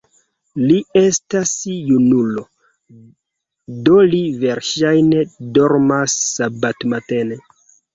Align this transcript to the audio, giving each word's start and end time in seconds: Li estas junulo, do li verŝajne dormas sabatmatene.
Li 0.69 0.77
estas 1.01 1.51
junulo, 1.91 2.45
do 3.91 4.01
li 4.17 4.25
verŝajne 4.47 5.25
dormas 5.63 6.21
sabatmatene. 6.37 7.45